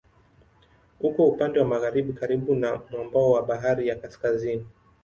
Uko 0.99 1.21
upande 1.25 1.59
wa 1.59 1.65
magharibi 1.67 2.13
karibu 2.13 2.55
na 2.55 2.79
mwambao 2.91 3.31
wa 3.31 3.43
Bahari 3.45 3.87
ya 3.87 3.95
Kaskazini. 3.95 4.65